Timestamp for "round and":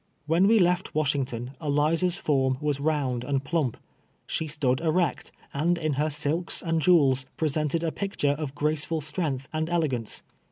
2.79-3.43